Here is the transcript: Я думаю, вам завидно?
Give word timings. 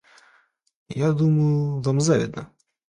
Я 0.97 1.11
думаю, 1.11 1.81
вам 1.81 2.01
завидно? 2.01 2.47